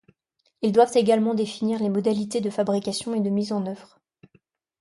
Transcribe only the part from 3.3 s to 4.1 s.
en œuvre.